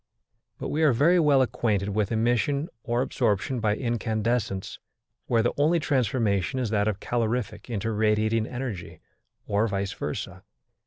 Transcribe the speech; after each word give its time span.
But 0.57 0.69
we 0.69 0.81
are 0.81 0.93
very 0.93 1.19
well 1.19 1.43
acquainted 1.43 1.89
with 1.89 2.11
emission 2.11 2.69
or 2.81 3.03
absorption 3.03 3.59
by 3.59 3.75
incandescence, 3.75 4.79
where 5.27 5.43
the 5.43 5.53
only 5.57 5.79
transformation 5.79 6.57
is 6.59 6.71
that 6.71 6.87
of 6.87 6.99
calorific 6.99 7.69
into 7.69 7.91
radiating 7.91 8.47
energy, 8.47 8.99
or 9.45 9.67
vice 9.67 9.93
versa. 9.93 10.41